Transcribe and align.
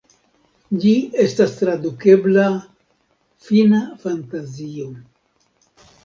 Ĝi 0.83 0.91
estas 1.23 1.51
tradukebla 1.57 2.45
"Fina 3.47 3.81
Fantazio". 4.05 4.87